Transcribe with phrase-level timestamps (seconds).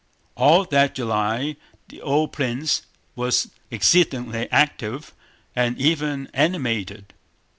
[0.33, 1.57] All that July
[1.89, 5.13] the old prince was exceedingly active
[5.55, 7.13] and even animated.